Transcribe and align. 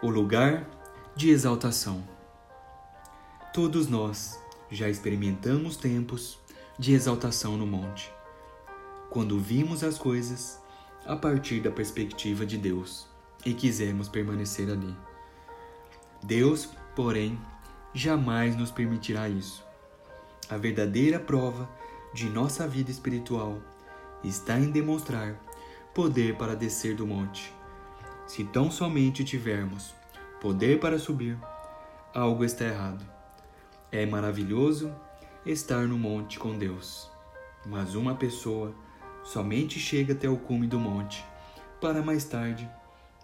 O 0.00 0.10
lugar 0.10 0.64
de 1.16 1.28
exaltação. 1.28 2.04
Todos 3.52 3.88
nós 3.88 4.40
já 4.70 4.88
experimentamos 4.88 5.76
tempos 5.76 6.38
de 6.78 6.92
exaltação 6.92 7.56
no 7.56 7.66
monte, 7.66 8.08
quando 9.10 9.40
vimos 9.40 9.82
as 9.82 9.98
coisas 9.98 10.62
a 11.04 11.16
partir 11.16 11.58
da 11.58 11.72
perspectiva 11.72 12.46
de 12.46 12.56
Deus 12.56 13.08
e 13.44 13.52
quisemos 13.52 14.08
permanecer 14.08 14.70
ali. 14.70 14.96
Deus, 16.22 16.68
porém, 16.94 17.36
jamais 17.92 18.54
nos 18.54 18.70
permitirá 18.70 19.28
isso. 19.28 19.64
A 20.48 20.56
verdadeira 20.56 21.18
prova 21.18 21.68
de 22.14 22.30
nossa 22.30 22.68
vida 22.68 22.92
espiritual 22.92 23.58
está 24.22 24.60
em 24.60 24.70
demonstrar 24.70 25.34
poder 25.92 26.36
para 26.36 26.54
descer 26.54 26.94
do 26.94 27.04
monte 27.04 27.57
se 28.28 28.44
tão 28.44 28.70
somente 28.70 29.24
tivermos 29.24 29.94
poder 30.38 30.78
para 30.78 30.98
subir, 30.98 31.38
algo 32.14 32.44
está 32.44 32.66
errado. 32.66 33.02
É 33.90 34.04
maravilhoso 34.04 34.94
estar 35.46 35.88
no 35.88 35.98
monte 35.98 36.38
com 36.38 36.56
Deus, 36.56 37.10
mas 37.64 37.94
uma 37.94 38.14
pessoa 38.14 38.74
somente 39.24 39.80
chega 39.80 40.12
até 40.12 40.28
o 40.28 40.36
cume 40.36 40.66
do 40.66 40.78
monte 40.78 41.24
para 41.80 42.02
mais 42.02 42.24
tarde 42.24 42.70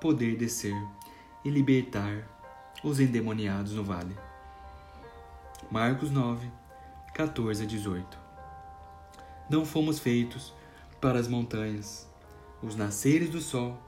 poder 0.00 0.34
descer 0.34 0.74
e 1.44 1.50
libertar 1.50 2.26
os 2.82 2.98
endemoniados 2.98 3.74
no 3.74 3.84
vale. 3.84 4.16
Marcos 5.70 6.10
9, 6.10 6.50
14 7.14 7.64
a 7.64 7.66
18 7.66 8.18
Não 9.50 9.66
fomos 9.66 9.98
feitos 9.98 10.54
para 11.02 11.18
as 11.18 11.28
montanhas, 11.28 12.08
os 12.62 12.74
nasceres 12.74 13.28
do 13.28 13.42
sol 13.42 13.78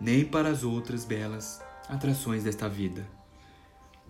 nem 0.00 0.24
para 0.24 0.48
as 0.48 0.64
outras 0.64 1.04
belas 1.04 1.60
atrações 1.88 2.44
desta 2.44 2.68
vida. 2.68 3.06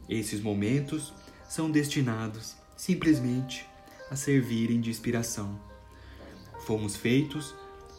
Esses 0.08 0.40
momentos 0.40 1.12
são 1.48 1.70
destinados 1.70 2.56
simplesmente 2.76 3.66
a 4.10 4.16
servirem 4.16 4.80
de 4.80 4.90
inspiração. 4.90 5.58
Fomos 6.66 6.96
feitos 6.96 7.54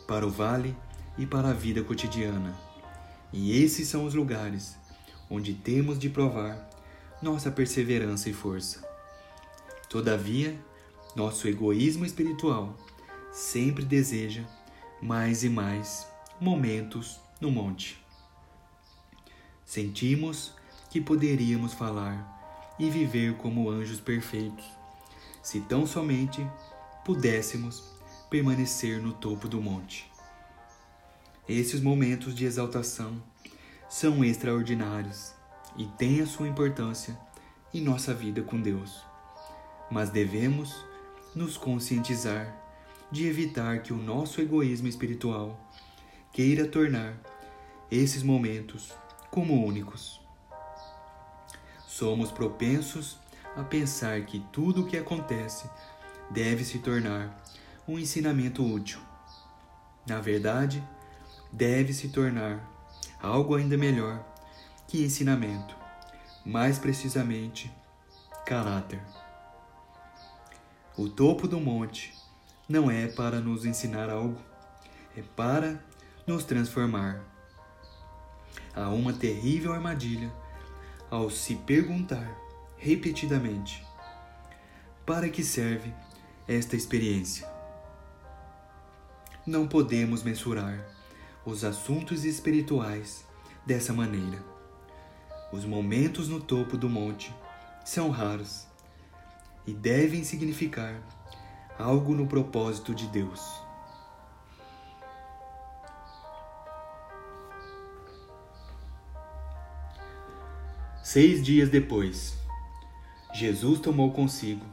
para 0.08 0.26
o 0.26 0.30
vale 0.30 0.76
e 1.18 1.26
para 1.26 1.50
a 1.50 1.54
vida 1.54 1.84
cotidiana, 1.84 2.58
e 3.32 3.62
esses 3.64 3.88
são 3.88 4.06
os 4.06 4.14
lugares 4.14 4.78
onde 5.30 5.54
temos 5.54 5.98
de 5.98 6.10
provar 6.10 6.70
nossa 7.22 7.50
perseverança 7.50 8.30
e 8.30 8.34
força. 8.34 8.86
Todavia, 9.90 10.60
nosso 11.16 11.48
egoísmo 11.48 12.06
espiritual 12.06 12.78
sempre 13.32 13.86
deseja 13.86 14.44
mais 15.02 15.44
e 15.44 15.50
mais 15.50 16.06
momentos 16.40 17.21
no 17.42 17.50
monte. 17.50 18.00
Sentimos 19.66 20.54
que 20.92 21.02
poderíamos 21.02 21.74
falar 21.74 22.76
e 22.78 22.90
viver 22.90 23.36
como 23.38 23.70
anjos 23.70 24.00
perfeitos, 24.00 24.66
se 25.42 25.60
tão 25.62 25.88
somente 25.88 26.46
pudéssemos 27.04 27.84
permanecer 28.30 29.02
no 29.02 29.12
topo 29.12 29.48
do 29.48 29.60
monte. 29.60 30.10
Esses 31.50 31.82
momentos 31.82 32.36
de 32.36 32.46
exaltação 32.46 33.22
são 33.90 34.24
extraordinários 34.24 35.34
e 35.76 35.86
têm 35.86 36.22
a 36.22 36.28
sua 36.28 36.48
importância 36.48 37.18
em 37.74 37.82
nossa 37.82 38.14
vida 38.14 38.42
com 38.42 38.62
Deus. 38.62 39.04
Mas 39.90 40.10
devemos 40.10 40.86
nos 41.36 41.58
conscientizar 41.58 42.56
de 43.12 43.28
evitar 43.28 43.82
que 43.82 43.92
o 43.92 43.98
nosso 43.98 44.40
egoísmo 44.40 44.88
espiritual 44.88 45.60
queira 46.32 46.66
tornar 46.66 47.18
esses 47.92 48.24
momentos 48.24 48.94
como 49.30 49.66
únicos. 49.66 50.22
Somos 51.86 52.32
propensos 52.32 53.18
a 53.58 53.64
pensar 53.64 54.26
que 54.26 54.40
tudo 54.52 54.82
o 54.82 54.88
que 54.88 54.98
acontece 54.98 55.70
deve 56.30 56.64
se 56.64 56.80
tornar 56.80 57.38
um 57.86 58.00
ensinamento 58.00 58.64
útil. 58.66 59.00
Na 60.08 60.22
verdade, 60.22 60.82
deve 61.52 61.92
se 61.92 62.08
tornar 62.08 62.66
algo 63.22 63.56
ainda 63.56 63.78
melhor 63.78 64.26
que 64.88 65.04
ensinamento, 65.04 65.76
mais 66.46 66.80
precisamente, 66.80 67.72
caráter. 68.46 69.02
O 70.98 71.10
topo 71.10 71.48
do 71.48 71.60
monte 71.60 72.14
não 72.68 72.90
é 72.90 73.08
para 73.08 73.42
nos 73.42 73.66
ensinar 73.66 74.10
algo, 74.10 74.40
é 75.16 75.22
para 75.22 75.84
nos 76.26 76.46
transformar 76.46 77.31
a 78.76 78.90
uma 78.90 79.14
terrível 79.14 79.74
armadilha 79.74 80.32
ao 81.10 81.30
se 81.30 81.56
perguntar 81.56 82.36
repetidamente: 82.78 83.86
para 85.06 85.30
que 85.30 85.44
serve 85.44 85.94
esta 86.48 86.76
experiência? 86.76 87.50
Não 89.46 89.68
podemos 89.68 90.24
mensurar 90.24 90.88
os 91.46 91.64
assuntos 91.64 92.24
espirituais 92.24 93.26
dessa 93.66 93.92
maneira. 93.92 94.44
Os 95.52 95.66
momentos 95.66 96.28
no 96.30 96.40
topo 96.40 96.78
do 96.78 96.90
monte 96.90 97.34
são 97.84 98.10
raros 98.10 98.68
e 99.66 99.74
devem 99.74 100.24
significar 100.24 100.96
algo 101.78 102.14
no 102.14 102.28
propósito 102.28 102.94
de 102.94 103.08
Deus. 103.08 103.61
Seis 111.12 111.44
dias 111.44 111.68
depois, 111.68 112.38
Jesus 113.34 113.82
tomou 113.82 114.14
consigo 114.14 114.66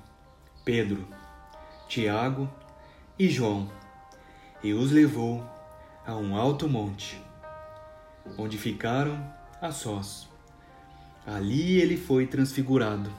Pedro, 0.64 1.04
Tiago 1.88 2.48
e 3.18 3.28
João 3.28 3.68
e 4.62 4.72
os 4.72 4.92
levou 4.92 5.44
a 6.06 6.14
um 6.14 6.36
alto 6.36 6.68
monte, 6.68 7.20
onde 8.38 8.56
ficaram 8.56 9.18
a 9.60 9.72
sós. 9.72 10.28
Ali 11.26 11.80
ele 11.80 11.96
foi 11.96 12.24
transfigurado 12.24 13.12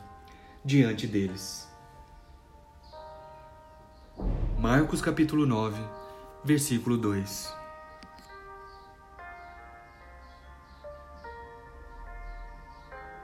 diante 0.64 1.06
deles. 1.06 1.68
Marcos 4.58 5.02
capítulo 5.02 5.46
9, 5.46 5.78
versículo 6.46 6.98
2 6.98 7.59